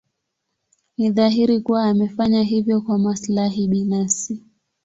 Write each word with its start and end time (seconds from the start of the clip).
Ni 0.97 1.09
dhahiri 1.11 1.59
kuwa 1.61 1.83
amefanya 1.89 2.43
hivyo 2.43 2.81
kwa 2.81 2.99
maslahi 2.99 3.67
binafsi. 3.67 4.43